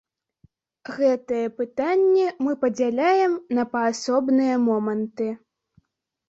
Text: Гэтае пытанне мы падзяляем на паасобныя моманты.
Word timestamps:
Гэтае 0.95 1.43
пытанне 1.59 2.23
мы 2.45 2.55
падзяляем 2.63 3.37
на 3.59 3.67
паасобныя 3.75 4.55
моманты. 4.65 5.29